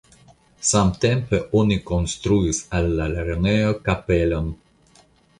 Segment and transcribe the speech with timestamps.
[0.67, 4.49] Samtempe oni konstruis al la lernejo kapelon.